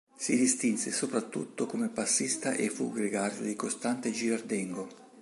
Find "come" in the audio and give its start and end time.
1.67-1.87